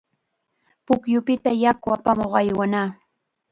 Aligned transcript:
Pukyupita 0.85 1.51
yaku 1.63 1.87
apamuq 1.95 2.33
aywanaq. 2.41 2.91